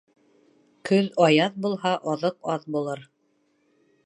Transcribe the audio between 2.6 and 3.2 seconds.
булыр.